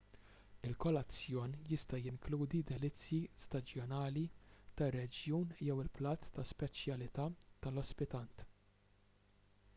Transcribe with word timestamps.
il-kolazzjon 0.67 1.51
jista' 1.71 1.99
jinkludi 2.05 2.61
delizzji 2.71 3.19
staġjonali 3.45 4.25
tar-reġjun 4.81 5.55
jew 5.69 5.77
il-platt 5.85 6.27
ta' 6.39 6.49
speċjalità 6.55 7.29
tal-ospitant 7.67 8.49